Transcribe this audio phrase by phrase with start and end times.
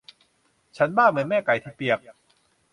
[0.77, 1.99] ฉันบ้าเหมือนแม่ไก่ที่เปียก